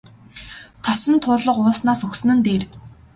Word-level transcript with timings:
Тосон 0.83 1.15
туулга 1.23 1.51
ууснаас 1.61 2.01
үхсэн 2.07 2.29
нь 2.35 2.41
дээр. 2.45 2.63